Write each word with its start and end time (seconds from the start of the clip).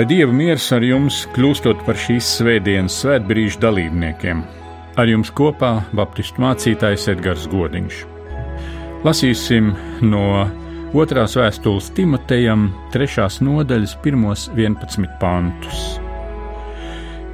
Lai 0.00 0.06
Dieva 0.08 0.32
miers 0.32 0.64
ar 0.72 0.80
jums 0.80 1.16
kļūstot 1.34 1.82
par 1.84 1.98
šīs 2.00 2.24
svētdienas 2.38 2.94
svētbrīža 3.02 3.58
dalībniekiem. 3.60 4.38
Ar 4.96 5.10
jums 5.12 5.28
kopā 5.36 5.74
Baptistu 5.92 6.40
mācītājs 6.40 7.04
Edgars 7.12 7.42
Godiņš. 7.52 7.98
Lasīsim 9.04 9.68
no 10.08 10.22
otrās 10.96 11.36
vēstules 11.36 11.90
Timotejam, 11.98 12.70
trešās 12.94 13.42
nodaļas, 13.44 13.92
pirmos 14.00 14.46
11 14.56 15.04
pantus. 15.20 15.84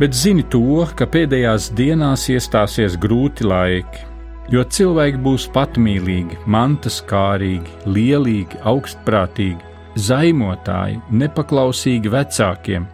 Bet 0.02 0.18
zini 0.18 0.42
to, 0.50 0.82
ka 0.98 1.06
pēdējās 1.06 1.70
dienās 1.78 2.26
iestāsies 2.34 2.98
grūti 2.98 3.46
laiki, 3.46 4.02
jo 4.50 4.66
cilvēki 4.66 5.22
būs 5.22 5.46
patmīlīgi, 5.54 6.42
mantas 6.50 6.98
kārīgi, 7.14 7.78
lielīgi, 7.86 8.58
augstprātīgi 8.74 9.75
zaimotāji, 9.96 11.00
nepaklausīgi 11.10 12.12
vecākiem, 12.12 12.86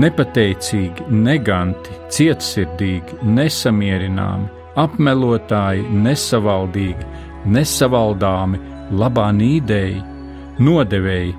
nepateicīgi, 0.00 1.06
neganti, 1.10 1.96
cietsirdīgi, 2.12 3.20
nesamierināmi, 3.36 4.50
apmelotāji, 4.76 5.86
nesavaldīgi, 6.04 7.08
nesavaldāmi, 7.56 8.60
labā 9.00 9.30
nīdēji, 9.36 10.02
nodevēji, 10.66 11.36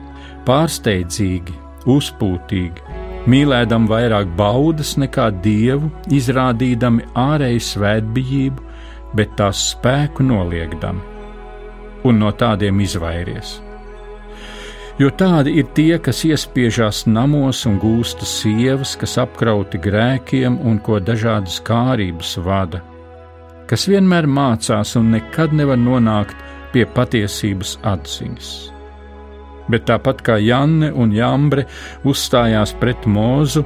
pārsteidzīgi, 0.47 1.57
uzpūtīgi, 1.93 2.97
mīlēdam 3.29 3.85
vairāk 3.91 4.33
baudas 4.39 4.95
nekā 4.97 5.29
dievu, 5.45 5.91
izrādīdami 6.17 7.05
ārēju 7.27 7.67
svētbijību, 7.69 8.65
bet 9.17 9.37
tās 9.37 9.69
spēku 9.75 10.25
noliegdami, 10.25 11.05
un 12.07 12.21
no 12.23 12.33
tādiem 12.35 12.81
izvairies 12.83 13.57
jo 14.97 15.09
tādi 15.13 15.57
ir 15.61 15.67
tie, 15.77 15.97
kas 16.01 16.23
iespiežās 16.25 17.05
namos 17.09 17.63
un 17.69 17.77
gūsta 17.81 18.25
sievas, 18.25 18.95
kas 18.99 19.17
apkrauti 19.21 19.79
grēkiem 19.81 20.59
un 20.65 20.79
ko 20.83 20.99
dažādas 20.99 21.59
kārības 21.65 22.37
vada, 22.45 22.81
kas 23.69 23.87
vienmēr 23.89 24.27
mācās 24.27 24.95
un 24.99 25.11
nekad 25.13 25.53
nevar 25.53 25.77
nonākt 25.81 26.37
pie 26.73 26.85
patiesības 26.97 27.77
atziņas. 27.85 28.51
Bet 29.67 29.83
tāpat 29.89 30.23
kā 30.23 30.37
Janne 30.39 30.93
un 30.95 31.11
Jambre 31.11 31.65
uzstājās 32.07 32.71
pret 32.79 33.03
mūzu, 33.05 33.65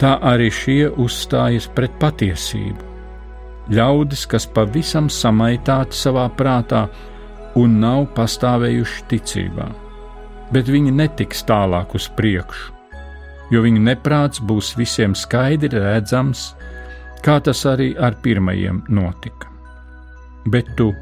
tā 0.00 0.16
arī 0.32 0.50
šie 0.52 0.90
uzstājas 0.90 1.70
pret 1.72 1.94
patiesību. 2.02 2.92
Ļaudis, 3.72 4.26
kas 4.30 4.46
pavisam 4.46 5.08
samaitāti 5.10 5.98
savā 5.98 6.28
prātā 6.38 6.84
un 7.58 7.80
nav 7.82 8.04
pastāvējuši 8.18 9.08
ticībā 9.10 9.85
bet 10.52 10.70
viņi 10.70 10.94
netiks 10.94 11.44
tālāk 11.46 11.94
uz 11.98 12.08
priekšu, 12.18 12.72
jo 13.50 13.62
viņu 13.62 13.82
neprāts 13.82 14.42
būs 14.42 14.74
visiem 14.78 15.14
skaidri 15.18 15.80
redzams, 15.82 16.52
kā 17.24 17.38
tas 17.42 17.64
arī 17.66 17.92
ar 17.98 18.18
pirmajiem 18.22 18.84
notika. 18.88 19.50
Bet 20.46 20.68
tu, 20.78 20.92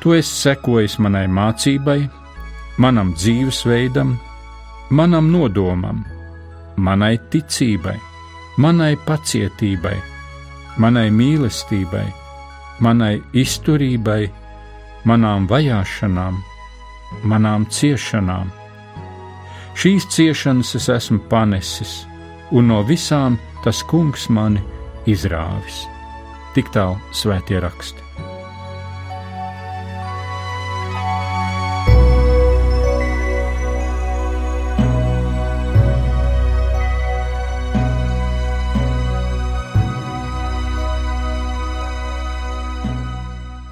tu 0.00 0.14
esi 0.14 0.34
sekojis 0.46 0.98
manai 1.02 1.26
mācībai, 1.26 2.00
manam 2.78 3.12
dzīvesveidam, 3.16 4.14
manam 4.90 5.32
nodomam, 5.32 6.04
manai 6.76 7.16
ticībai, 7.32 7.96
manai 8.62 8.94
pacietībai, 9.06 9.96
manai 10.78 11.08
mīlestībai, 11.10 12.06
manai 12.84 13.14
izturībai, 13.34 14.20
manām 15.08 15.48
vajāšanām 15.50 16.38
manām 17.22 17.66
ciešanām. 17.72 18.52
Šīs 19.76 20.06
ciešanas 20.14 20.72
es 20.78 20.88
esmu 20.92 21.20
panesis, 21.30 22.06
un 22.50 22.70
no 22.72 22.80
visām 22.86 23.36
tas 23.64 23.82
kungs 23.90 24.30
mani 24.32 24.62
izrāvis. 25.10 25.84
Tik 26.56 26.72
tālu 26.72 26.96
svētie 27.12 27.60
raksti. 27.60 28.05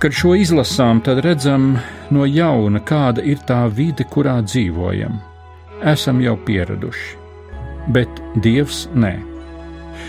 Kad 0.04 0.12
šo 0.12 0.34
izlasām, 0.36 0.98
tad 1.00 1.22
redzam 1.24 1.78
no 2.12 2.26
jauna, 2.28 2.82
kāda 2.84 3.22
ir 3.24 3.38
tā 3.48 3.62
vide, 3.72 4.04
kurā 4.04 4.34
dzīvojam. 4.44 5.14
Esam 5.80 6.20
jau 6.20 6.34
pieraduši, 6.44 7.14
bet 7.96 8.20
Dievs 8.44 8.82
nē. 8.92 9.14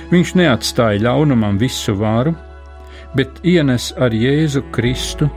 Viņš 0.10 0.34
neatstāja 0.36 1.00
ļaunumam 1.06 1.56
visu 1.62 1.96
varu, 1.96 2.36
bet 3.16 3.40
ienes 3.48 3.94
ar 3.96 4.12
Jēzu 4.12 4.66
Kristu 4.76 5.30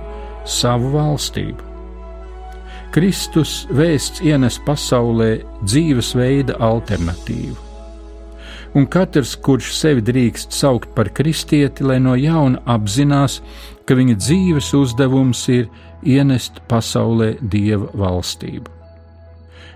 savu 0.43 0.91
valstību. 0.97 1.71
Kristus 2.99 3.55
vēsts 3.71 4.27
ienes 4.27 4.59
pasaulē 4.67 5.37
dzīvesveida 5.63 6.59
alternatīvu 6.59 7.68
un 8.79 8.87
katrs, 8.87 9.35
kurš 9.43 9.73
sevi 9.75 10.05
drīkst 10.07 10.55
saukt 10.55 10.93
par 10.95 11.11
kristieti, 11.15 11.85
lai 11.85 11.99
no 12.03 12.15
jauna 12.19 12.61
apzinās, 12.71 13.41
ka 13.87 13.97
viņa 13.99 14.17
dzīves 14.21 14.73
uzdevums 14.79 15.45
ir 15.51 15.67
ienest 16.07 16.61
pasaulē 16.71 17.33
dieva 17.43 17.89
valstību. 17.99 18.71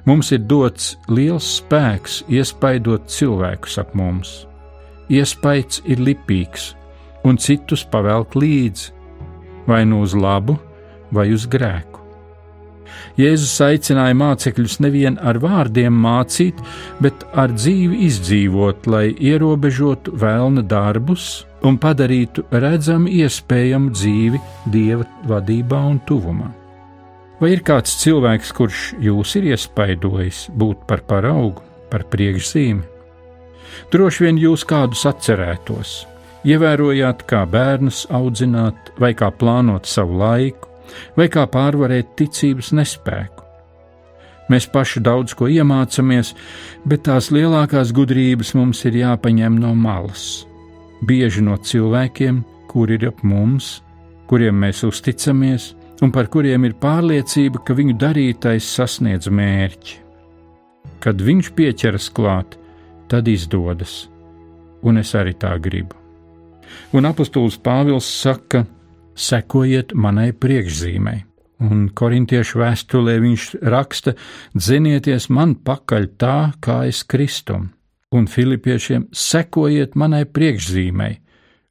Mums 0.06 0.32
ir 0.34 0.42
dots 0.50 0.96
liels 1.10 1.46
spēks 1.60 2.22
iespaidot 2.30 3.06
cilvēkus 3.10 3.78
ap 3.82 3.94
mums. 3.98 4.42
Iespaids 5.10 5.82
ir 5.86 6.02
lipīgs, 6.02 6.72
un 7.26 7.38
citus 7.38 7.84
pavelk 7.86 8.34
līdzi, 8.38 8.90
vai 9.66 9.84
nu 9.86 10.02
uz 10.02 10.14
labu, 10.18 10.58
vai 11.14 11.30
uz 11.34 11.46
grēku. 11.46 12.01
Jēzus 13.20 13.54
aicināja 13.66 14.16
mācekļus 14.16 14.78
nevien 14.84 15.18
ar 15.20 15.38
vārdiem 15.42 15.94
mācīt, 16.04 16.58
bet 17.04 17.26
ar 17.36 17.52
dzīvi 17.52 18.02
izdzīvot, 18.08 18.88
lai 18.88 19.10
ierobežotu 19.12 20.16
vēlna 20.22 20.64
darbus 20.64 21.44
un 21.66 21.78
padarītu 21.78 22.46
redzamu 22.50 23.10
iespējamu 23.22 23.92
dzīvi 23.94 24.40
Dieva 24.72 25.06
vadībā 25.28 25.82
un 25.90 26.00
tuvumā. 26.08 26.48
Vai 27.42 27.56
ir 27.56 27.64
kāds 27.66 27.96
cilvēks, 27.98 28.52
kurš 28.54 28.80
jūs 29.02 29.36
ir 29.40 29.50
iespaidojis 29.50 30.46
būt 30.54 30.86
par 30.86 31.02
paraugu, 31.08 31.64
par 31.90 32.06
priekšzīmi? 32.12 32.84
Droši 33.92 34.26
vien 34.26 34.38
jūs 34.40 34.64
kādus 34.68 35.02
atcerētos, 35.08 35.94
ievērojāt, 36.46 37.24
kā 37.28 37.42
bērnus 37.48 38.04
audzināt 38.14 38.92
vai 39.00 39.12
kā 39.18 39.32
plānot 39.34 39.88
savu 39.90 40.20
laiku, 40.22 40.71
vai 41.16 41.28
kā 41.32 41.46
pārvarēt 41.50 42.14
ticības 42.18 42.72
nespēku. 42.76 43.42
Mēs 44.50 44.66
paši 44.68 45.00
daudz 45.00 45.36
ko 45.38 45.46
iemācāmies, 45.48 46.32
bet 46.84 47.06
tās 47.08 47.30
lielākās 47.32 47.92
gudrības 47.94 48.52
mums 48.58 48.82
ir 48.88 48.98
jāpaņem 49.00 49.60
no 49.62 49.72
malas. 49.78 50.44
Bieži 51.06 51.44
no 51.46 51.56
cilvēkiem, 51.56 52.42
kuri 52.68 52.98
ir 52.98 53.08
ap 53.12 53.22
mums, 53.26 53.78
kuriem 54.28 54.58
mēs 54.64 54.82
uzticamies, 54.86 55.72
un 56.02 56.12
par 56.14 56.28
kuriem 56.32 56.66
ir 56.66 56.76
pārliecība, 56.82 57.62
ka 57.64 57.76
viņu 57.78 57.96
darītais 58.00 58.66
sasniedz 58.76 59.30
mērķi. 59.30 59.98
Kad 61.02 61.22
viņš 61.22 61.50
pieķeras 61.56 62.10
klāt, 62.14 62.58
tad 63.10 63.28
izdodas, 63.30 64.06
un 64.82 64.98
es 65.02 65.14
arī 65.18 65.34
tā 65.38 65.54
gribu. 65.62 65.98
Un 66.96 67.06
apustulis 67.08 67.58
Pāvils 67.60 68.08
saka, 68.08 68.62
ka 68.62 68.81
sekojiet 69.14 69.94
manai 69.94 70.32
priekšzīmei. 70.32 71.22
Un 71.62 71.90
korintiešu 71.94 72.58
vēstulē 72.58 73.18
viņš 73.22 73.44
raksta: 73.70 74.16
Dzinieties 74.54 75.28
man 75.30 75.54
pakaļ 75.62 76.08
tā, 76.18 76.38
kā 76.60 76.82
es 76.90 77.04
kristum, 77.06 77.70
un 78.10 78.26
filipiešiem 78.26 79.06
sekojiet 79.14 79.94
manai 79.94 80.24
priekšzīmei, 80.26 81.20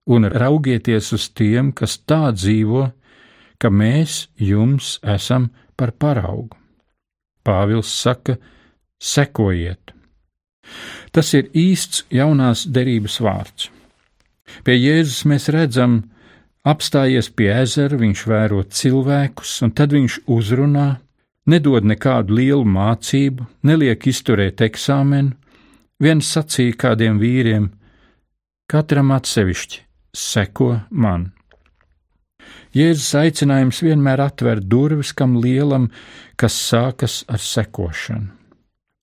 un 0.08 0.30
raugieties 0.32 1.12
uz 1.18 1.28
tiem, 1.36 1.74
kas 1.76 2.00
tā 2.08 2.32
dzīvo, 2.32 2.88
ka 3.60 3.70
mēs 3.70 4.30
jums 4.40 4.98
esam 5.04 5.52
par 5.76 5.92
paraugu. 5.92 6.56
Pāvils 7.44 7.92
saka: 7.92 8.38
sekojiet. 9.02 9.92
Tas 11.12 11.34
ir 11.36 11.50
īsts 11.58 12.06
jaunās 12.14 12.64
derības 12.70 13.20
vārds. 13.20 13.68
Pie 14.64 14.78
Jēzus 14.78 15.26
mēs 15.28 15.50
redzam, 15.52 16.11
Apstājies 16.62 17.32
pie 17.34 17.50
ezera, 17.58 17.98
viņš 17.98 18.24
vēro 18.30 18.62
cilvēkus, 18.70 19.54
un 19.66 19.72
tad 19.74 19.96
viņš 19.96 20.20
uzrunā, 20.30 21.00
nedod 21.50 21.86
nekādu 21.90 22.36
lielu 22.38 22.66
mācību, 22.70 23.48
neliek 23.66 24.06
izturēt 24.06 24.62
eksāmenu, 24.62 25.34
viens 25.98 26.28
sacīja 26.30 26.78
kādiem 26.84 27.18
vīriem: 27.18 27.72
Katram 28.70 29.10
atsevišķi 29.16 29.82
seko 30.14 30.76
man. 30.92 31.32
Jēzus 32.78 33.10
aicinājums 33.20 33.82
vienmēr 33.84 34.22
atver 34.28 34.62
durvis 34.62 35.12
kam 35.18 35.34
lielam, 35.42 35.90
kas 36.38 36.54
sākas 36.70 37.24
ar 37.28 37.42
sekošanu. 37.42 38.30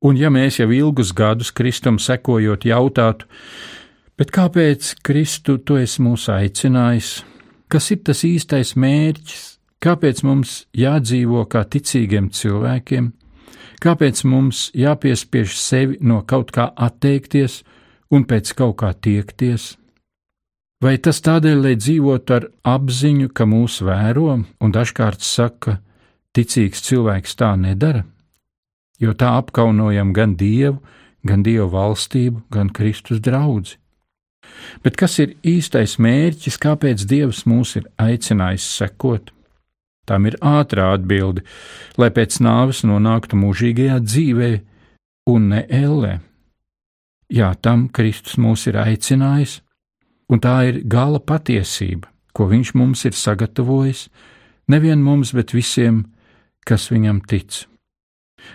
Un 0.06 0.14
ja 0.14 0.30
mēs 0.30 0.60
jau 0.60 0.68
ilgus 0.70 1.10
gadus 1.10 1.50
Kristum 1.50 1.98
sekojot 1.98 2.62
jautātu, 2.70 3.26
bet 4.14 4.30
kāpēc 4.30 4.92
Kristu 5.02 5.58
tu 5.58 5.74
esi 5.82 6.04
mūs 6.06 6.28
aicinājis? 6.30 7.10
Kas 7.68 7.90
ir 7.92 8.02
tas 8.04 8.24
īstais 8.24 8.74
mērķis? 8.80 9.44
Kāpēc 9.78 10.24
mums 10.26 10.64
jādzīvo 10.74 11.44
kā 11.52 11.62
ticīgiem 11.68 12.30
cilvēkiem? 12.34 13.12
Kāpēc 13.78 14.24
mums 14.26 14.68
jāpiespiež 14.74 15.54
sevi 15.54 15.98
no 16.00 16.22
kaut 16.26 16.50
kā 16.56 16.66
atteikties 16.74 17.60
un 18.10 18.24
pēc 18.26 18.54
kaut 18.58 18.80
kā 18.80 18.90
tiekties? 18.96 19.76
Vai 20.82 20.96
tas 21.02 21.20
tādēļ, 21.22 21.60
lai 21.62 21.74
dzīvotu 21.78 22.34
ar 22.34 22.44
apziņu, 22.72 23.28
ka 23.34 23.46
mūs 23.50 23.80
vēro, 23.86 24.36
un 24.62 24.74
dažkārt 24.74 25.22
saka, 25.26 25.80
ticīgs 26.34 26.82
cilvēks 26.86 27.34
tā 27.38 27.52
nedara, 27.58 28.04
jo 29.02 29.14
tā 29.14 29.34
apkaunojam 29.40 30.12
gan 30.14 30.36
Dievu, 30.38 30.78
gan 31.26 31.42
Dieva 31.42 31.66
valstību, 31.72 32.44
gan 32.54 32.70
Kristus 32.70 33.20
draugu. 33.22 33.74
Bet 34.84 34.96
kas 34.98 35.18
ir 35.22 35.34
īstais 35.46 35.96
mērķis, 36.02 36.58
kāpēc 36.62 37.04
Dievs 37.10 37.44
mūs 37.50 37.76
ir 37.80 37.88
aicinājis 38.00 38.66
sekot? 38.78 39.32
Tam 40.08 40.24
ir 40.24 40.38
ātrā 40.40 40.92
atbilde, 40.96 41.42
lai 42.00 42.08
pēc 42.14 42.38
nāves 42.44 42.80
nonāktu 42.86 43.36
mūžīgajā 43.36 43.98
dzīvē 44.04 44.52
un 45.28 45.50
ne 45.52 45.64
ellē. 45.68 46.14
Jā, 47.28 47.52
tam 47.60 47.88
Kristus 47.92 48.38
mūs 48.40 48.64
ir 48.70 48.78
aicinājis, 48.80 49.58
un 50.32 50.40
tā 50.40 50.54
ir 50.70 50.80
gala 50.88 51.20
patiesība, 51.20 52.08
ko 52.32 52.48
Viņš 52.48 52.72
mums 52.78 53.04
ir 53.04 53.16
sagatavojis, 53.18 54.06
nevien 54.72 55.02
mums, 55.04 55.34
bet 55.36 55.52
visiem, 55.52 56.06
kas 56.64 56.88
Viņam 56.92 57.20
tic. 57.28 57.66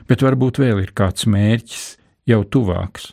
Bet 0.09 0.23
varbūt 0.25 0.57
vēl 0.63 0.81
ir 0.87 0.93
kāds 0.95 1.27
mērķis 1.29 1.85
jau 2.25 2.41
tuvāks. 2.47 3.11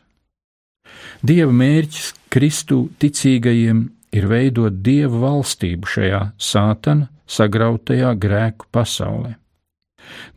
Dieva 1.20 1.52
mērķis 1.52 2.14
Kristu 2.30 2.84
ticīgajiem 3.02 3.78
ir 4.14 4.26
veidot 4.30 4.76
Dieva 4.86 5.18
valstību 5.24 5.88
šajā 5.90 6.20
sātana 6.38 7.08
sagrautajā 7.30 8.12
grēku 8.22 8.68
pasaulē. 8.70 9.32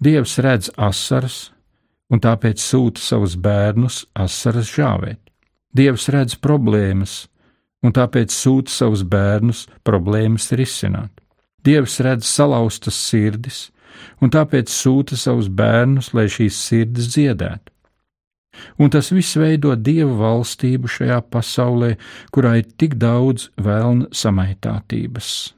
Dievs 0.01 0.39
redz 0.41 0.71
asaras, 0.73 1.51
un 2.09 2.21
tāpēc 2.21 2.61
sūta 2.61 3.01
savus 3.01 3.35
bērnus 3.37 4.03
asaras 4.17 4.71
žāvēt. 4.73 5.19
Dievs 5.73 6.07
redz 6.13 6.37
problēmas, 6.37 7.27
un 7.85 7.93
tāpēc 7.93 8.33
sūta 8.33 8.73
savus 8.73 9.03
bērnus 9.05 9.67
problēmas 9.85 10.51
risināt. 10.57 11.11
Dievs 11.61 11.99
redz 12.01 12.25
salauztas 12.25 12.97
sirdis, 12.97 13.67
un 14.21 14.33
tāpēc 14.33 14.73
sūta 14.73 15.17
savus 15.17 15.49
bērnus, 15.49 16.09
lai 16.17 16.25
šīs 16.25 16.57
sirdis 16.57 17.13
dziedētu. 17.13 17.72
Un 18.77 18.89
tas 18.93 19.09
viss 19.13 19.37
veido 19.39 19.73
dievu 19.75 20.17
valstību 20.19 20.89
šajā 20.89 21.19
pasaulē, 21.33 21.95
kurā 22.33 22.57
ir 22.61 22.69
tik 22.77 22.95
daudz 23.01 23.49
vēlna 23.57 24.11
samaitātības. 24.13 25.53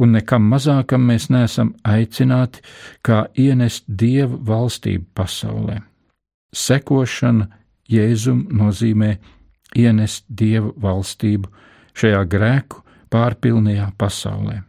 Un 0.00 0.16
nekam 0.16 0.46
mazākam 0.48 1.04
mēs 1.10 1.28
neesam 1.30 1.74
aicināti, 1.84 2.62
kā 3.04 3.26
ienest 3.36 3.84
dievu 3.86 4.40
valstību 4.48 5.06
pasaulē. 5.14 5.80
Sekošana 6.56 7.50
Jēzum 7.90 8.46
nozīmē 8.54 9.16
ienest 9.76 10.24
dievu 10.28 10.72
valstību 10.82 11.50
šajā 11.98 12.22
grēku 12.30 12.82
pārpilnajā 13.10 13.90
pasaulē. 13.98 14.60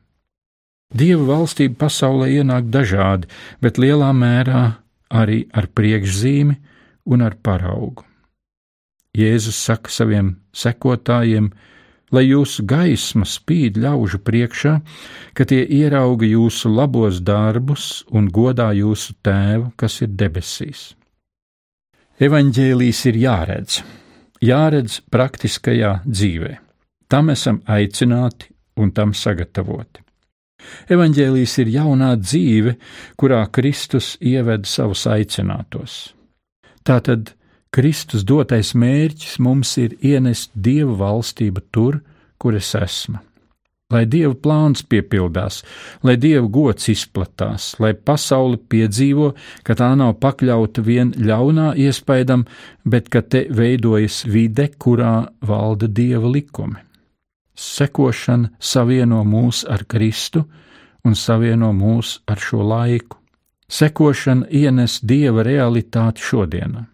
Dieva 0.91 1.23
valstība 1.29 1.85
pasaulē 1.85 2.27
ienāk 2.41 2.67
dažādi, 2.73 3.29
bet 3.63 3.79
lielā 3.79 4.09
mērā 4.11 4.63
arī 5.21 5.45
ar 5.55 5.69
priekšzīmi 5.71 6.57
un 7.05 7.25
ar 7.25 7.37
paraugu. 7.43 8.05
Jēzus 9.17 9.57
saka 9.59 9.91
saviem 9.91 10.35
sekotājiem, 10.55 11.49
lai 12.15 12.23
jūsu 12.27 12.63
gaisma 12.67 13.27
spīd 13.27 13.79
ļaužu 13.83 14.21
priekšā, 14.23 14.77
ka 15.35 15.47
tie 15.47 15.61
ierauga 15.65 16.27
jūsu 16.27 16.71
labos 16.71 17.19
darbus 17.23 18.05
un 18.11 18.29
godā 18.31 18.71
jūsu 18.75 19.17
tēvu, 19.23 19.71
kas 19.75 20.01
ir 20.05 20.13
debesīs. 20.15 20.91
Evanģēlīs 22.21 23.05
ir 23.09 23.17
jāredz, 23.17 23.81
jāredz 24.43 25.01
praktiskajā 25.11 26.01
dzīvē. 26.05 26.53
Tam 27.11 27.33
esam 27.33 27.59
aicināti 27.67 28.51
un 28.79 28.93
tam 28.95 29.11
sagatavoti. 29.17 30.05
Evanģēlijas 30.93 31.57
ir 31.63 31.71
jaunā 31.73 32.13
dzīve, 32.21 32.75
kurā 33.17 33.41
Kristus 33.51 34.13
ieved 34.21 34.69
savus 34.69 35.07
aicinātos. 35.09 36.13
Tātad 36.87 37.33
Kristus 37.71 38.25
dotais 38.27 38.73
mērķis 38.75 39.39
mums 39.39 39.77
ir 39.79 39.97
ienest 40.01 40.51
Dieva 40.55 40.97
valstību 41.05 41.67
tur, 41.71 42.01
kur 42.37 42.57
es 42.57 42.73
esmu 42.75 43.21
lai 43.91 44.05
Dieva 44.09 44.33
plāns 44.35 44.83
piepildās, 44.87 45.61
lai 46.05 46.15
Dieva 46.21 46.47
gods 46.47 46.89
izplatās, 46.91 47.73
lai 47.83 47.93
pasaule 47.93 48.59
piedzīvo, 48.71 49.31
ka 49.67 49.75
tā 49.77 49.91
nav 49.99 50.15
pakļauta 50.23 50.83
vien 50.85 51.13
ļaunā 51.17 51.73
iespaidam, 51.85 52.45
bet 52.85 53.11
ka 53.11 53.21
te 53.21 53.45
veidojas 53.51 54.23
vide, 54.25 54.69
kurā 54.77 55.27
valda 55.47 55.89
Dieva 55.91 56.31
likumi. 56.31 56.79
Sekošana 57.61 58.55
savieno 58.59 59.21
mūs 59.27 59.65
ar 59.69 59.83
Kristu 59.85 60.45
un 61.05 61.17
savieno 61.17 61.73
mūs 61.75 62.21
ar 62.31 62.39
šo 62.41 62.63
laiku. 62.65 63.20
Sekošana 63.71 64.49
ienes 64.51 64.99
Dieva 65.07 65.45
realitāti 65.47 66.23
šodienā. 66.25 66.85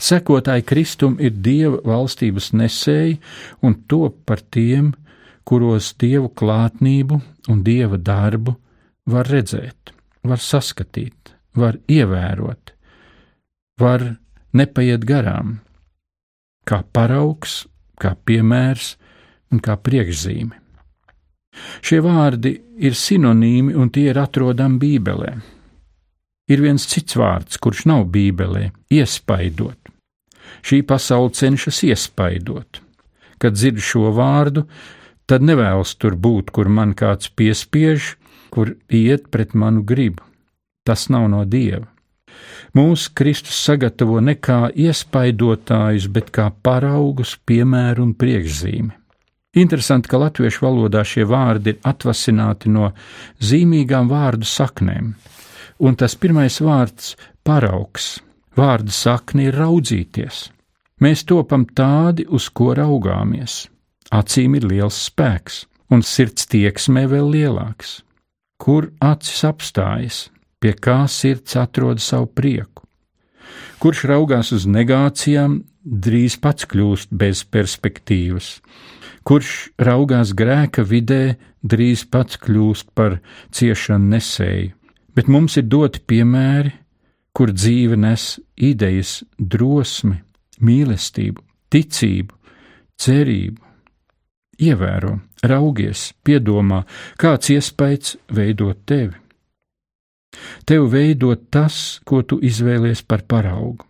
Sekotāji 0.00 0.64
Kristum 0.66 1.16
ir 1.22 1.36
Dieva 1.38 1.78
valstības 1.86 2.50
nesēji 2.52 3.20
un 3.64 3.76
top 3.88 4.18
par 4.28 4.42
tiem, 4.42 4.90
kuros 5.50 5.94
dievu 5.98 6.30
klātnību 6.36 7.20
un 7.50 7.62
dieva 7.66 7.98
darbu 7.98 8.54
var 9.10 9.26
redzēt, 9.26 9.92
var 10.22 10.38
saskatīt, 10.42 11.32
var 11.56 11.78
ievērot, 11.90 12.74
var 13.80 14.04
nepaiet 14.54 15.06
garām, 15.08 15.58
kā 16.68 16.82
paraugs, 16.92 17.64
kā 18.00 18.14
piemērs 18.14 18.94
un 19.50 19.62
kā 19.64 19.76
priekšzīme. 19.76 20.54
Šie 21.82 21.98
vārdi 22.04 22.52
ir 22.78 22.94
sinonīmi 22.94 23.74
un 23.74 23.90
tie 23.90 24.12
ir 24.12 24.20
atrodami 24.22 24.78
Bībelē. 24.78 25.32
Ir 26.50 26.62
viens 26.64 26.86
cits 26.90 27.14
vārds, 27.14 27.58
kurš 27.62 27.84
nav 27.86 28.08
Bībelē- 28.10 28.70
iespaidot. 28.98 29.78
Šī 30.66 30.82
pasaule 30.82 31.30
cenšas 31.30 31.82
iespaidot. 31.86 32.80
Kad 33.38 33.54
dzirdu 33.54 33.80
šo 33.80 34.10
vārdu, 34.12 34.66
tad 35.26 35.42
nevēlas 35.46 35.94
tur 35.96 36.16
būt, 36.16 36.50
kur 36.50 36.68
man 36.68 36.94
kāds 36.94 37.30
piespiež, 37.30 38.16
kur 38.50 38.74
iet 38.90 39.30
pret 39.30 39.54
manu 39.54 39.84
gribu. 39.86 40.22
Tas 40.84 41.08
nav 41.08 41.30
no 41.30 41.44
dieva. 41.44 41.86
Mūsu 42.74 43.10
Kristus 43.14 43.58
sagatavo 43.66 44.20
ne 44.22 44.34
kā 44.34 44.70
iespaidotājus, 44.74 46.06
bet 46.12 46.30
kā 46.30 46.50
paraugus, 46.62 47.36
piemēru 47.46 48.02
un 48.02 48.14
priekšzīmi. 48.14 48.92
Interesanti, 49.58 50.06
ka 50.06 50.18
latviešu 50.22 50.62
valodā 50.62 51.02
šie 51.02 51.24
vārdi 51.26 51.74
ir 51.74 51.80
atvasināti 51.90 52.70
no 52.70 52.92
zīmīgām 53.42 54.06
vārdu 54.10 54.46
saknēm, 54.46 55.14
un 55.80 55.96
tas 55.96 56.14
pirmais 56.14 56.60
vārds- 56.60 57.16
paraugs. 57.46 58.20
Vārda 58.56 58.92
sakni 58.92 59.46
ir 59.48 59.54
raudzīties. 59.54 60.50
Mēs 61.00 61.24
topam 61.24 61.64
tādi, 61.64 62.26
uz 62.28 62.48
ko 62.48 62.74
raugāmies. 62.74 63.68
Acīm 64.12 64.56
ir 64.56 64.66
liels 64.68 64.98
spēks, 65.08 65.64
un 65.90 66.02
sirds 66.02 66.46
tieksmē 66.46 67.06
vēl 67.08 67.30
lielāks. 67.34 68.02
Kur 68.58 68.90
acis 69.00 69.44
apstājas, 69.48 70.28
pie 70.60 70.74
kā 70.74 71.08
sirds 71.08 71.56
atrod 71.56 72.00
savu 72.00 72.26
prieku? 72.26 72.84
Kurš 73.80 74.04
raugās 74.10 74.52
uz 74.52 74.66
negācijām, 74.66 75.62
drīz 75.84 76.36
pats 76.40 76.66
kļūst 76.68 77.14
bez 77.16 77.44
perspektīvas. 77.44 78.60
Kurš 79.24 79.70
raugās 79.80 80.34
grēka 80.36 80.84
vidē, 80.84 81.38
drīz 81.64 82.04
pats 82.04 82.36
kļūst 82.36 82.92
par 82.94 83.20
ciešanu 83.56 84.16
nesēju. 84.16 84.74
Bet 85.14 85.28
mums 85.28 85.56
ir 85.58 85.66
doti 85.66 86.02
piemēri, 86.06 86.72
kur 87.34 87.52
dzīve 87.54 87.96
nes 87.98 88.38
idejas, 88.56 89.20
drosmi, 89.38 90.18
mīlestību, 90.60 91.42
ticību, 91.72 92.36
cerību, 93.00 93.60
ievēro, 94.60 95.16
raugies, 95.46 96.10
piedomā, 96.24 96.84
kāds 97.20 97.52
iespējas 97.54 98.16
veidot 98.36 98.82
tevi. 98.86 99.16
Tev 100.66 100.86
veidot 100.92 101.48
tas, 101.50 102.00
ko 102.06 102.22
tu 102.22 102.38
izvēlies 102.38 103.02
par 103.02 103.24
paraugu. 103.26 103.89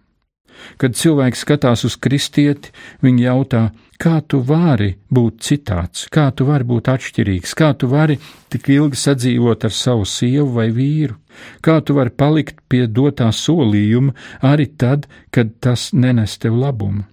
Kad 0.80 0.96
cilvēks 0.96 1.44
skatās 1.44 1.84
uz 1.88 1.96
kristieti, 2.00 2.72
viņi 3.04 3.26
jautā, 3.26 3.62
kā 4.00 4.20
tu 4.24 4.40
vari 4.46 4.94
būt 5.12 5.42
citāds, 5.44 6.06
kā 6.12 6.30
tu 6.36 6.46
vari 6.48 6.66
būt 6.68 6.88
atšķirīgs, 6.92 7.54
kā 7.58 7.72
tu 7.78 7.90
vari 7.90 8.18
tik 8.52 8.70
ilgi 8.72 9.00
sadzīvot 9.00 9.66
ar 9.68 9.76
savu 9.76 10.06
sievu 10.08 10.48
vai 10.56 10.70
vīru, 10.74 11.18
kā 11.64 11.80
tu 11.84 11.96
vari 11.98 12.10
palikt 12.10 12.62
pie 12.68 12.86
dotā 12.86 13.28
solījuma 13.32 14.16
arī 14.52 14.70
tad, 14.80 15.06
kad 15.30 15.58
tas 15.60 15.90
nenes 15.92 16.38
tev 16.40 16.56
labumu. 16.60 17.04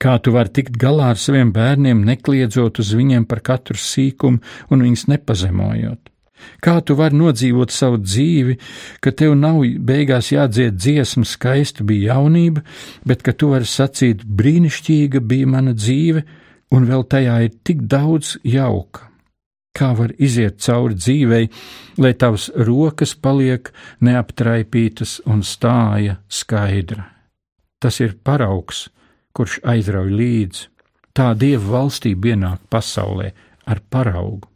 Kā 0.00 0.18
tu 0.20 0.34
vari 0.34 0.50
tikt 0.52 0.74
galā 0.80 1.12
ar 1.14 1.20
saviem 1.20 1.52
bērniem, 1.54 2.02
nekliedzot 2.04 2.80
uz 2.82 2.90
viņiem 2.96 3.28
par 3.30 3.40
katru 3.46 3.78
sīkumu 3.78 4.42
un 4.74 4.84
viņus 4.84 5.06
nepazemojot? 5.12 6.13
Kā 6.64 6.78
tu 6.80 6.96
vari 6.98 7.18
nodzīvot 7.18 7.72
savu 7.74 8.00
dzīvi, 8.02 8.58
ka 9.00 9.12
tev 9.12 9.34
nav 9.38 9.62
beigās 9.62 10.32
jādzied 10.32 10.76
dziesma, 10.78 11.24
skaista 11.28 11.84
bija 11.84 12.14
jaunība, 12.14 12.64
bet 13.06 13.24
ka 13.26 13.32
tu 13.32 13.52
vari 13.52 13.68
sacīt, 13.68 14.24
brīnišķīga 14.24 15.20
bija 15.20 15.50
mana 15.50 15.74
dzīve, 15.76 16.24
un 16.74 16.86
vēl 16.90 17.04
tajā 17.10 17.40
ir 17.46 17.58
tik 17.64 17.84
daudz 17.90 18.36
jauka. 18.44 19.10
Kā 19.74 19.90
var 19.98 20.12
iziet 20.22 20.60
cauri 20.62 20.94
dzīvei, 20.94 21.48
lai 21.98 22.12
tavas 22.14 22.46
rokas 22.54 23.16
paliek 23.18 23.72
neaptraipītas 24.06 25.18
un 25.26 25.42
stāja 25.42 26.20
skaidra? 26.30 27.08
Tas 27.82 27.98
ir 28.00 28.14
paraugs, 28.22 28.86
kurš 29.34 29.58
aizrauj 29.66 30.14
līdzi. 30.14 30.68
Tā 31.14 31.32
dieva 31.38 31.66
valstība 31.74 32.32
ienāk 32.32 32.62
pasaulē 32.70 33.32
ar 33.70 33.82
paraugu. 33.90 34.53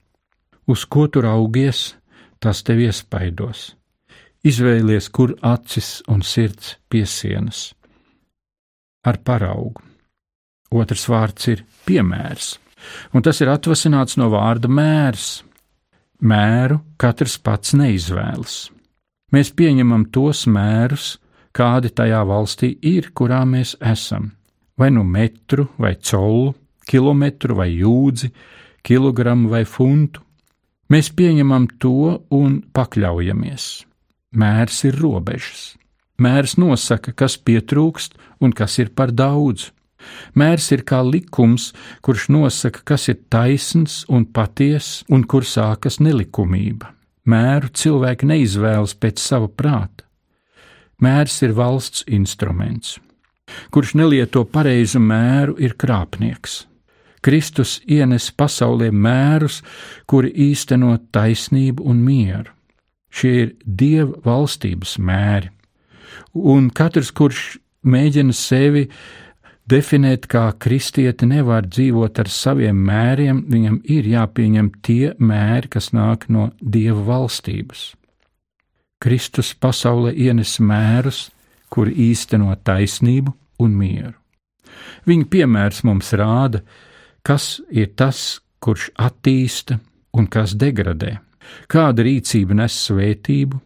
Uz 0.68 0.84
ko 0.84 1.06
tu 1.08 1.22
raugies, 1.24 1.96
tas 2.38 2.62
tev 2.62 2.82
iespaidos. 2.84 3.72
Izvēlies, 4.44 5.08
kur 5.10 5.34
acis 5.42 5.98
un 6.12 6.22
sirds 6.22 6.76
piesienas. 6.92 7.72
Ar 9.08 9.18
paraugu. 9.24 9.82
Otrs 10.68 11.06
vārds 11.08 11.48
ir 11.48 11.64
piemērs, 11.88 12.58
un 13.16 13.24
tas 13.24 13.40
ir 13.40 13.48
atvasināts 13.48 14.18
no 14.20 14.28
vārda 14.32 14.68
mērs. 14.68 15.42
Mēru 16.20 16.82
katrs 17.00 17.38
pats 17.40 17.72
neizvēlas. 17.78 18.68
Mēs 19.32 19.52
pieņemam 19.56 20.08
tos 20.12 20.44
mērus, 20.50 21.16
kādi 21.56 21.90
tajā 21.94 22.20
valstī 22.28 22.74
ir, 22.84 23.10
kurā 23.16 23.44
mēs 23.48 23.76
esam. 23.80 24.32
Vai 24.78 24.90
nu 24.94 25.04
metru, 25.04 25.68
vai 25.78 25.96
colu, 25.96 26.54
kilometru, 26.88 27.56
vai 27.58 27.70
jūdzi, 27.72 28.30
kilogramu 28.84 29.50
vai 29.52 29.64
funtu. 29.64 30.22
Mēs 30.88 31.10
pieņemam 31.12 31.66
to 31.82 32.18
un 32.32 32.62
pakļaujamies. 32.72 33.66
Mērs 34.40 34.84
ir 34.88 34.96
robežas. 34.96 35.74
Mērs 36.18 36.56
nosaka, 36.58 37.12
kas 37.12 37.36
pietrūkst 37.38 38.16
un 38.40 38.54
kas 38.56 38.78
ir 38.82 38.90
par 38.96 39.12
daudz. 39.12 39.70
Mērs 40.38 40.70
ir 40.72 40.84
kā 40.88 41.02
likums, 41.04 41.72
kurš 42.02 42.28
nosaka, 42.32 42.82
kas 42.84 43.08
ir 43.12 43.18
taisns 43.30 44.04
un 44.08 44.24
patiess, 44.24 45.02
un 45.12 45.24
kur 45.24 45.44
sākas 45.44 45.98
nelikumība. 46.00 46.94
Mēru 47.28 47.68
cilvēki 47.68 48.28
neizvēlas 48.30 48.96
pēc 48.96 49.20
sava 49.20 49.48
prāta. 49.48 50.06
Mērs 51.04 51.36
ir 51.44 51.52
valsts 51.54 52.06
instruments. 52.08 52.96
Kurš 53.70 53.94
nelieto 54.00 54.44
pareizu 54.48 55.00
mēru, 55.00 55.54
ir 55.60 55.76
krāpnieks. 55.76 56.67
Kristus 57.24 57.78
ienes 57.86 58.30
pasaulē 58.30 58.90
mērus, 58.92 59.62
kuri 60.06 60.32
īsteno 60.48 60.96
taisnību 61.12 61.84
un 61.88 62.02
mieru. 62.04 62.52
Šie 63.08 63.32
ir 63.42 63.54
dieva 63.64 64.18
valstības 64.24 64.98
mēri, 65.00 65.48
un 66.34 66.68
katrs, 66.70 67.10
kurš 67.10 67.56
mēģina 67.88 68.34
sevi 68.36 68.84
definēt 69.68 70.26
kā 70.30 70.46
kristieti, 70.60 71.26
nevar 71.28 71.66
dzīvot 71.68 72.20
ar 72.20 72.30
saviem 72.32 72.76
mēriem, 72.88 73.42
viņam 73.48 73.80
ir 73.84 74.08
jāpieņem 74.12 74.70
tie 74.84 75.14
mēri, 75.18 75.72
kas 75.72 75.92
nāk 75.96 76.28
no 76.32 76.50
dieva 76.60 77.00
valstības. 77.08 77.92
Kristus 78.98 79.52
pasaulē 79.54 80.12
ienes 80.16 80.56
mērus, 80.58 81.28
kuri 81.70 81.92
īsteno 82.10 82.54
taisnību 82.64 83.34
un 83.62 83.76
mieru. 83.78 84.16
Viņa 85.08 85.28
piemērs 85.30 85.84
mums 85.86 86.10
rāda, 86.16 86.62
kas 87.22 87.60
ir 87.70 87.94
tas, 87.96 88.40
kurš 88.60 88.90
attīsta 88.98 89.78
un 90.18 90.26
kas 90.26 90.54
degradē, 90.58 91.18
kāda 91.70 92.04
rīcība 92.06 92.56
nes 92.58 92.76
svētību, 92.88 93.60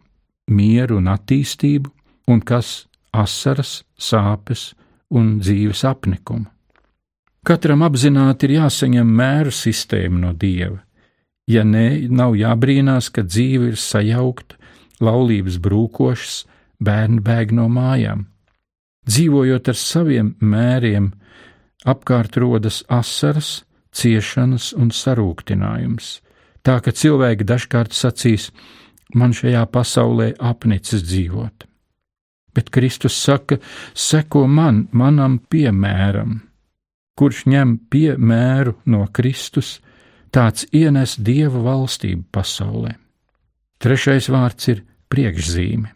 mieru 0.53 0.99
un 1.01 1.11
attīstību, 1.13 1.91
un 2.29 2.41
kas 2.41 2.87
asaras, 3.13 3.83
sāpes 3.99 4.73
un 5.13 5.39
dzīves 5.41 5.85
apnikumu. 5.89 6.49
Katram 7.43 7.83
apzināti 7.83 8.47
ir 8.47 8.59
jāsaņem 8.61 9.15
mēru 9.19 9.51
sistēma 9.51 10.21
no 10.27 10.33
dieva. 10.33 10.79
Ja 11.51 11.65
nē, 11.67 12.07
nav 12.07 12.37
jābrīnās, 12.39 13.09
ka 13.11 13.25
dzīve 13.27 13.73
ir 13.73 13.81
sajaukta, 13.81 14.55
laulības 15.03 15.59
brūkošas, 15.59 16.45
bērni 16.79 17.19
bēg 17.27 17.51
no 17.59 17.67
mājām. 17.67 18.29
Dzīvojot 19.11 19.73
ar 19.73 19.79
saviem 19.79 20.37
mēriem, 20.39 21.11
apkārt 21.89 22.37
rodas 22.37 22.83
asaras, 22.89 23.63
ciešanas 23.93 24.73
un 24.79 24.93
sarūktinājums, 24.95 26.21
tā 26.65 26.79
ka 26.85 26.93
cilvēki 26.93 27.47
dažkārt 27.49 27.93
sacīs: 27.97 28.51
Man 29.15 29.35
šajā 29.37 29.67
pasaulē 29.69 30.33
apnicis 30.41 31.03
dzīvot. 31.05 31.67
Bet 32.55 32.71
Kristus 32.73 33.17
saka: 33.17 33.59
Seko 33.95 34.47
man, 34.47 34.87
manam 34.93 35.39
piemēram, 35.53 36.41
kurš 37.17 37.45
ņem 37.53 37.77
piemēru 37.93 38.77
no 38.89 39.07
Kristus, 39.13 39.81
tāds 40.33 40.67
ienes 40.73 41.19
dieva 41.21 41.61
valstību 41.61 42.25
pasaulē. 42.33 42.97
Trešais 43.83 44.29
vārds 44.33 44.69
ir 44.73 44.85
priekšzīme, 45.13 45.89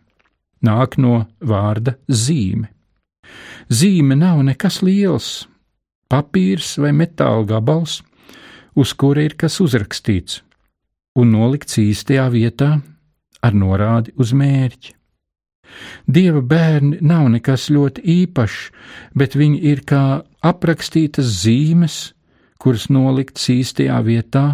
nāk 0.66 0.96
no 1.00 1.26
vārda 1.40 1.96
zīme. 2.08 2.68
Zīme 3.72 4.16
nav 4.18 4.42
nekas 4.46 4.82
liels, 4.84 5.46
papīrs 6.12 6.76
vai 6.82 6.92
metāla 6.96 7.44
gabals, 7.48 8.00
uz 8.76 8.92
kura 8.92 9.24
ir 9.26 9.36
kas 9.40 9.60
uzrakstīts 9.64 10.42
un 11.16 11.32
nolikts 11.32 11.78
īstajā 11.80 12.26
vietā 12.32 12.76
ar 13.42 13.56
norādi 13.56 14.12
uz 14.20 14.34
mērķi. 14.36 14.92
Dieva 16.06 16.40
bērni 16.40 17.00
nav 17.02 17.26
nekas 17.32 17.66
ļoti 17.74 18.04
īpašs, 18.22 18.58
bet 19.18 19.34
viņi 19.36 19.62
ir 19.72 19.82
kā 19.88 20.22
aprakstītas 20.46 21.32
zīmes, 21.42 21.96
kuras 22.62 22.86
nolikts 22.92 23.48
īstajā 23.52 23.98
vietā, 24.06 24.46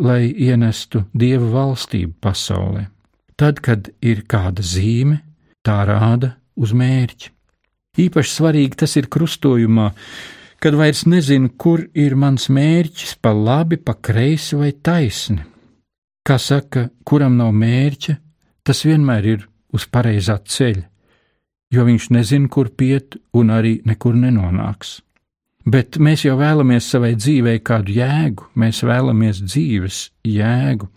lai 0.00 0.32
ienestu 0.32 1.04
dieva 1.14 1.46
valstību 1.54 2.16
pasaulē. 2.24 2.88
Tad, 3.36 3.60
kad 3.64 3.92
ir 4.04 4.24
kāda 4.28 4.64
zīme, 4.64 5.20
tā 5.64 5.80
rāda 5.88 6.34
uz 6.56 6.74
mērķi. 6.76 7.30
Īpaši 8.00 8.34
svarīgi 8.36 8.80
tas 8.82 8.96
ir 9.00 9.08
krustojumā, 9.12 9.90
kad 10.60 10.76
vairs 10.76 11.06
nezinu, 11.08 11.50
kur 11.56 11.86
ir 11.96 12.14
mans 12.20 12.50
mērķis, 12.52 13.16
pa 13.22 13.32
labi, 13.32 13.78
pa 13.80 13.96
kreisi 13.96 14.58
vai 14.60 14.72
taisni. 14.72 15.40
Kā 16.26 16.36
saka, 16.38 16.90
kuram 17.04 17.38
nav 17.40 17.54
mērķa, 17.56 18.16
tas 18.62 18.84
vienmēr 18.84 19.28
ir 19.34 19.46
uz 19.72 19.86
pareizā 19.88 20.36
ceļa, 20.44 20.84
jo 21.72 21.86
viņš 21.86 22.10
nezina, 22.12 22.50
kur 22.52 22.68
piet 22.76 23.16
un 23.32 23.54
arī 23.56 23.78
nekur 23.88 24.18
nenonāks. 24.18 24.98
Bet 25.70 25.96
mēs 26.00 26.24
jau 26.24 26.36
vēlamies 26.40 26.88
savai 26.92 27.14
dzīvei 27.16 27.60
kādu 27.64 27.94
jēgu, 27.96 28.50
mēs 28.60 28.82
vēlamies 28.84 29.42
dzīves 29.44 29.98
jēgu, 30.28 30.88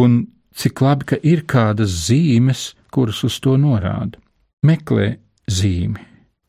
un 0.00 0.20
cik 0.56 0.80
labi, 0.84 1.08
ka 1.12 1.20
ir 1.22 1.44
kādas 1.48 1.92
zīmes, 2.08 2.72
kuras 2.92 3.20
uz 3.24 3.36
to 3.40 3.56
norāda. 3.60 4.20
Meklē 4.64 5.14
zīmi, 5.48 6.00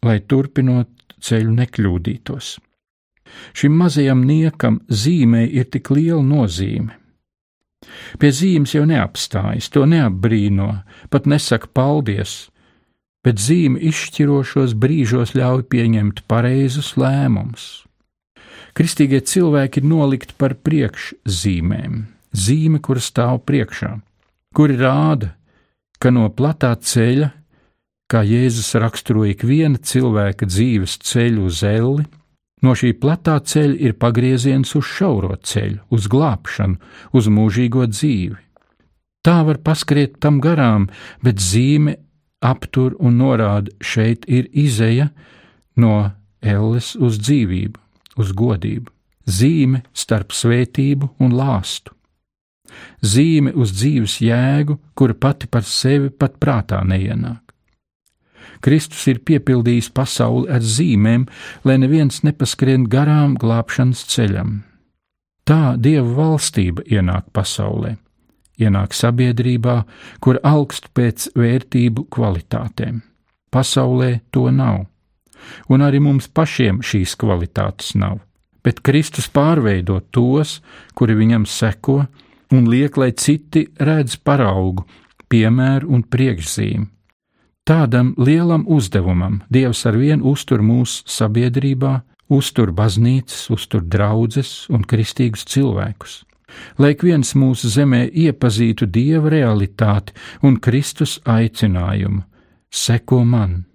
lai 0.03 0.19
turpinot 0.27 0.98
ceļu 1.23 1.53
nekļūdītos. 1.59 2.57
Šim 3.53 3.75
mazajam 3.77 4.23
niekam 4.25 4.79
zīmē 4.89 5.45
ir 5.45 5.69
tik 5.73 5.91
liela 5.93 6.23
nozīme. 6.25 6.95
Pie 8.19 8.31
zīmes 8.35 8.73
jau 8.75 8.83
neapstājas, 8.89 9.69
to 9.71 9.85
neapbrīno, 9.87 10.69
pat 11.13 11.29
nesaka 11.29 11.69
paldies, 11.73 12.49
bet 13.23 13.39
zīme 13.39 13.79
izšķirošos 13.89 14.75
brīžos 14.75 15.35
ļauj 15.37 15.63
pieņemt 15.71 16.25
pareizus 16.27 16.95
lēmumus. 16.99 17.85
Kristīgie 18.75 19.21
cilvēki 19.25 19.81
ir 19.81 19.89
nolikti 19.89 20.35
par 20.39 20.55
priekšzīmēm, 20.65 22.03
zīme, 22.35 22.79
kur 22.83 23.01
stāv 23.03 23.41
priekšā, 23.47 23.95
kuri 24.55 24.77
rāda, 24.79 25.33
ka 25.99 26.11
no 26.15 26.27
platā 26.31 26.75
ceļa 26.75 27.31
kā 28.09 28.23
Jēzus 28.25 28.73
raksturoja 28.81 29.35
ikviena 29.35 29.77
cilvēka 29.77 30.47
dzīves 30.49 30.97
ceļu 31.05 31.45
uz 31.49 31.61
elli, 31.67 32.05
no 32.65 32.75
šī 32.75 32.93
platā 32.99 33.37
ceļa 33.39 33.77
ir 33.85 33.97
pagrieziens 34.01 34.73
uz 34.75 34.87
šauro 34.89 35.35
ceļu, 35.37 35.83
uz 35.93 36.07
glābšanu, 36.11 36.79
uz 37.13 37.29
mūžīgo 37.29 37.85
dzīvi. 37.91 38.39
Tā 39.25 39.41
var 39.45 39.59
paskriet 39.61 40.17
tam 40.23 40.39
garām, 40.41 40.87
bet 41.21 41.41
zīme 41.43 41.97
aptur 42.41 42.95
un 42.99 43.19
norāda, 43.19 43.71
šeit 43.83 44.25
ir 44.31 44.47
izeja 44.55 45.09
no 45.75 46.09
elles 46.41 46.95
uz 46.95 47.19
dzīvību, 47.19 47.77
uz 48.19 48.31
godību, 48.33 48.89
zīme 49.27 49.83
starp 49.93 50.33
svētību 50.33 51.11
un 51.19 51.35
lāstu, 51.35 51.93
zīme 53.03 53.53
uz 53.53 53.75
dzīves 53.75 54.17
jēgu, 54.23 54.79
kura 54.95 55.13
pati 55.13 55.51
par 55.51 55.67
sevi 55.67 56.09
pat 56.09 56.39
prātā 56.39 56.81
neienāk. 56.87 57.48
Kristus 58.59 59.05
ir 59.07 59.21
piepildījis 59.23 59.89
pasauli 59.95 60.49
ar 60.51 60.63
zīmēm, 60.63 61.25
lai 61.63 61.77
neviens 61.79 62.21
nepaskrien 62.27 62.87
garām 62.91 63.37
glābšanas 63.39 64.03
ceļam. 64.11 64.59
Tā 65.47 65.75
Dieva 65.79 66.11
valstība 66.17 66.83
ienāk 66.85 67.31
pasaulē, 67.33 67.95
ienāk 68.59 68.93
sabiedrībā, 68.93 69.77
kur 70.21 70.41
augst 70.43 70.91
pēc 70.93 71.31
vērtību 71.39 72.05
kvalitātēm. 72.13 72.99
Pasaulē 73.49 74.19
to 74.29 74.49
nav, 74.53 74.83
un 75.71 75.85
arī 75.87 76.03
mums 76.03 76.27
pašiem 76.27 76.83
šīs 76.85 77.15
kvalitātes 77.17 77.95
nav, 77.97 78.19
bet 78.61 78.83
Kristus 78.85 79.31
pārveido 79.33 79.97
tos, 80.13 80.59
kuri 80.93 81.15
viņam 81.17 81.47
seko, 81.49 82.03
un 82.53 82.69
liek, 82.69 82.99
lai 82.99 83.09
citi 83.17 83.69
redz 83.79 84.19
paraugu, 84.21 84.85
piemēru 85.31 85.89
un 85.95 86.05
priekšzīmi 86.05 86.98
Tādam 87.69 88.15
lielam 88.17 88.63
uzdevumam 88.65 89.43
Dievs 89.53 89.83
ar 89.85 89.93
vienu 89.93 90.31
uztur 90.31 90.63
mūsu 90.65 91.03
sabiedrībā, 91.05 91.99
uztur 92.33 92.71
baznīcas, 92.73 93.43
uztur 93.53 93.83
draudzes 93.85 94.65
un 94.73 94.81
kristīgus 94.89 95.45
cilvēkus. 95.45 96.15
Lai 96.81 96.95
viens 96.97 97.35
mūsu 97.37 97.69
zemē 97.69 98.07
iepazītu 98.09 98.89
Dieva 98.89 99.29
realitāti 99.29 100.17
un 100.41 100.57
Kristus 100.57 101.19
aicinājumu- 101.25 102.23
seko 102.85 103.23
man! 103.23 103.65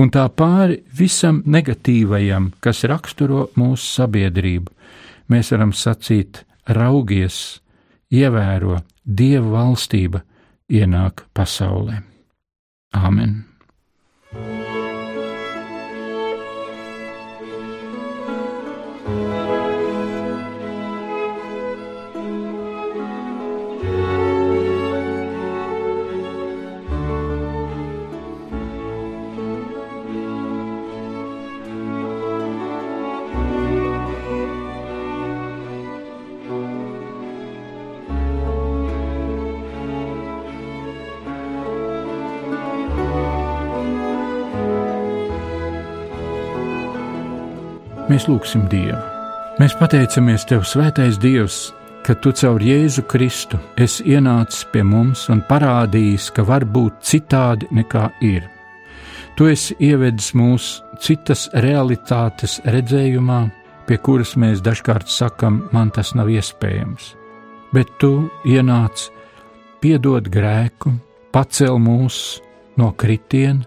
Un 0.00 0.08
tā 0.08 0.24
pāri 0.32 0.80
visam 0.88 1.42
negatīvajam, 1.44 2.52
kas 2.58 2.84
raksturo 2.84 3.50
mūsu 3.54 3.84
sabiedrību, 4.00 4.68
mēs 5.28 5.52
varam 5.52 5.72
sacīt: 5.72 6.44
raugies, 6.64 7.60
ievēro, 8.10 8.80
Dieva 9.04 9.48
valstība 9.60 10.22
ienāk 10.72 11.28
pasaulē. 11.34 12.17
Amen. 12.94 13.44
Mēs 48.18 48.24
lūgsim 48.26 48.64
Dievu. 48.66 48.98
Mēs 49.62 49.76
pateicamies 49.78 50.42
Tev, 50.50 50.64
Svētais 50.66 51.20
Dievs, 51.22 51.68
ka 52.02 52.16
Tu 52.18 52.32
caur 52.34 52.58
Jēzu 52.58 53.04
Kristu 53.06 53.60
esi 53.78 54.08
ienācis 54.10 54.64
pie 54.72 54.82
mums 54.82 55.28
un 55.30 55.38
parādījis, 55.46 56.26
ka 56.34 56.42
var 56.42 56.66
būt 56.66 56.96
citādi 57.06 57.68
nekā 57.78 58.08
ir. 58.26 58.48
Tu 59.38 59.46
esi 59.52 59.76
ievedis 59.78 60.32
mūs 60.34 60.66
citas 60.98 61.46
realitātes 61.62 62.58
redzējumā, 62.66 63.38
pie 63.86 64.00
kuras 64.02 64.34
mēs 64.34 64.66
dažkārt 64.66 65.06
sakam, 65.06 65.68
man 65.70 65.94
tas 65.94 66.10
nav 66.18 66.26
iespējams. 66.26 67.12
Bet 67.70 67.94
Tu 68.02 68.12
ienāc, 68.50 69.12
piedod 69.78 70.26
grēku, 70.26 70.96
pacel 71.30 71.78
mūs 71.78 72.40
no 72.82 72.90
kritiena 72.98 73.62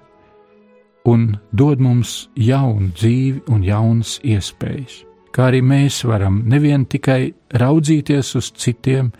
un 1.05 1.31
dod 1.51 1.81
mums 1.81 2.29
jaunu 2.37 2.91
dzīvi 2.93 3.45
un 3.51 3.63
jaunas 3.65 4.17
iespējas. 4.23 5.01
Kā 5.31 5.47
arī 5.49 5.61
mēs 5.63 6.01
varam 6.05 6.41
nevien 6.51 6.85
tikai 6.85 7.31
raudzīties 7.55 8.35
uz 8.35 8.51
citiem, 8.59 9.11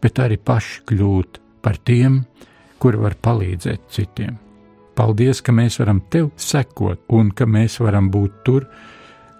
bet 0.00 0.18
arī 0.22 0.38
paši 0.40 0.82
kļūt 0.88 1.40
par 1.62 1.76
tiem, 1.84 2.22
kuri 2.80 3.02
var 3.02 3.18
palīdzēt 3.22 3.90
citiem. 3.92 4.38
Paldies, 4.98 5.42
ka 5.44 5.52
mēs 5.54 5.78
varam 5.78 6.00
tev 6.10 6.30
sekot 6.40 7.04
un 7.14 7.30
ka 7.30 7.46
mēs 7.46 7.78
varam 7.82 8.08
būt 8.10 8.40
tur, 8.46 8.66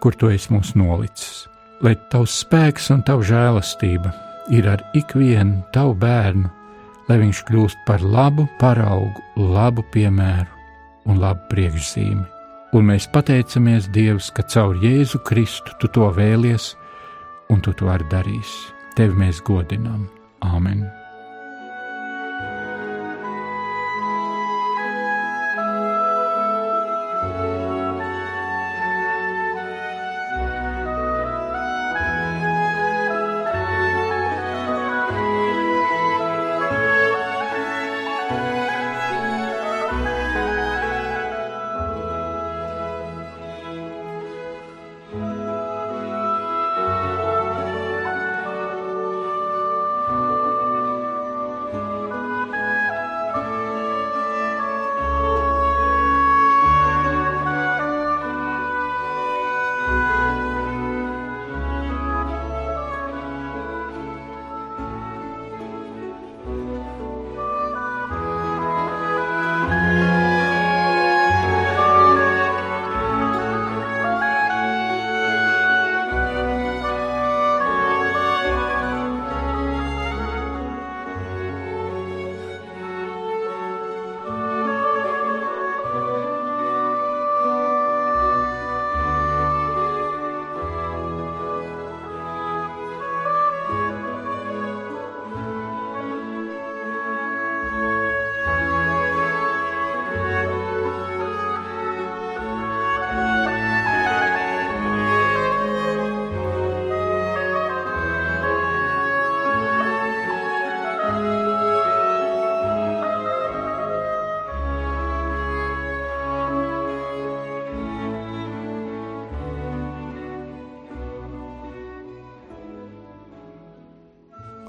kur 0.03 0.15
tu 0.15 0.31
esi 0.31 0.53
mūs 0.55 0.75
nolicis. 0.79 1.49
Lai 1.83 1.97
tavs 2.13 2.37
spēks 2.45 2.91
un 2.95 3.03
tava 3.07 3.25
žēlastība 3.27 4.13
ir 4.55 4.69
ar 4.71 4.85
ikvienu 4.99 5.65
tavu 5.75 5.97
bērnu, 5.99 6.51
lai 7.09 7.19
viņš 7.25 7.43
kļūst 7.49 7.83
par 7.89 8.05
labu 8.05 8.47
paraugu, 8.61 9.25
labu 9.39 9.87
piemēru 9.95 10.58
un 11.09 11.21
labu 11.23 11.49
priekšzīmi. 11.53 12.27
Un 12.77 12.85
mēs 12.91 13.09
pateicamies 13.09 13.89
Dievam, 13.95 14.21
ka 14.37 14.45
caur 14.45 14.77
Jēzu 14.83 15.23
Kristu 15.25 15.73
tu 15.81 15.89
to 15.89 16.11
vēlies, 16.13 16.75
un 17.49 17.65
tu 17.65 17.73
to 17.73 17.89
arī 17.89 18.05
darīsi. 18.13 18.73
Tevi 18.99 19.17
mēs 19.25 19.41
godinām. 19.47 20.09
Āmen! 20.45 20.85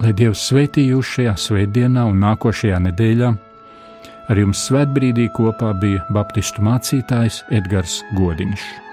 Lai 0.09 0.15
Dievs 0.17 0.41
svētī 0.49 0.87
jūs 0.89 1.05
šajā 1.13 1.35
svētdienā 1.37 2.07
un 2.09 2.17
nākošajā 2.23 2.79
nedēļā. 2.87 3.29
Ar 4.29 4.41
jums 4.41 4.65
svētbrīdī 4.65 5.29
kopā 5.37 5.75
bija 5.77 6.01
Baptistu 6.09 6.65
mācītājs 6.65 7.43
Edgars 7.53 8.01
Godiņš. 8.17 8.88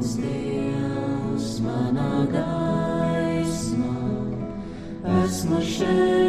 mans 0.00 0.16
Dievs, 0.16 1.60
manā 1.60 2.24
gaismā, 2.32 3.92
esmu 5.20 5.60
šeit. 5.60 6.19